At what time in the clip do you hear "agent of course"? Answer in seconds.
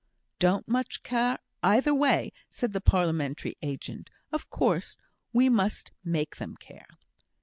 3.61-4.97